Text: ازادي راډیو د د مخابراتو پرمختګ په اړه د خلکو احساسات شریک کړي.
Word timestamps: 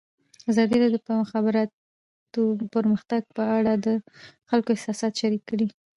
ازادي 0.51 0.75
راډیو 0.81 1.01
د 1.03 1.07
د 1.15 1.19
مخابراتو 1.23 2.41
پرمختګ 2.75 3.21
په 3.37 3.43
اړه 3.57 3.73
د 3.85 3.87
خلکو 4.49 4.69
احساسات 4.75 5.13
شریک 5.21 5.43
کړي. 5.49 5.67